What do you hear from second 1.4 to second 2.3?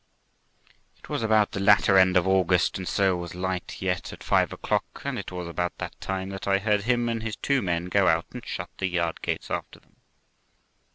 the latter end of